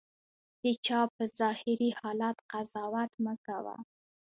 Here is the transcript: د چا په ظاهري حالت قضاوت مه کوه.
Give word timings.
د 0.63 0.65
چا 0.85 0.99
په 1.15 1.23
ظاهري 1.39 1.89
حالت 1.99 2.37
قضاوت 2.51 3.11
مه 3.23 3.33
کوه. 3.45 3.75